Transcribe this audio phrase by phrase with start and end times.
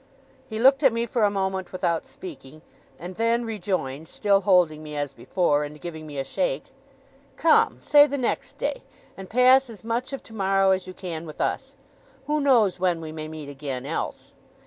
[0.49, 2.63] He looked at me for a moment without speaking,
[2.97, 6.73] and then rejoined, still holding me as before, and giving me a shake:
[7.37, 7.79] 'Come!
[7.79, 8.81] Say the next day,
[9.15, 11.75] and pass as much of tomorrow as you can with us!
[12.25, 14.33] Who knows when we may meet again, else?